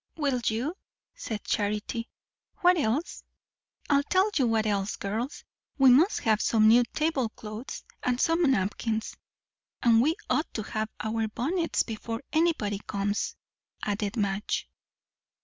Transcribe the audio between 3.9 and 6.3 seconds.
tell you what else, girls. We must